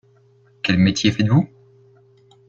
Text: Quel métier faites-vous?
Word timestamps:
Quel 0.63 0.77
métier 0.79 1.11
faites-vous? 1.11 1.47